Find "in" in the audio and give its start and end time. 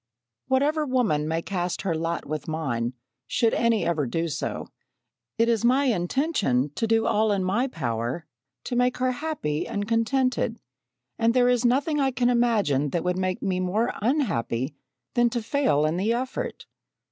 7.31-7.43, 15.85-15.97